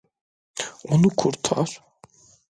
Onu 0.93 1.09
kurtar. 1.17 1.69